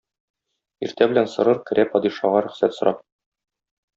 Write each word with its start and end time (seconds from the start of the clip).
Иртә 0.87 1.07
белән 1.11 1.29
Сорыр 1.33 1.59
керә 1.69 1.85
падишага 1.93 2.41
рөхсәт 2.47 2.77
сорап. 2.79 3.07